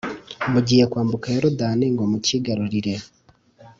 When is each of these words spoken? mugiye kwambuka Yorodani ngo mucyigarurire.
mugiye 0.51 0.83
kwambuka 0.91 1.25
Yorodani 1.35 1.85
ngo 1.93 2.03
mucyigarurire. 2.11 2.93